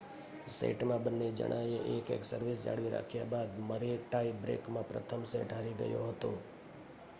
[0.51, 6.03] સેટમાં બંને જણાએ એક-એક સર્વિસ જાળવી રાખ્યા બાદ મરે ટાઈ બ્રેકમાં પ્રથમ સેટ હારી ગયો
[6.07, 6.31] હતો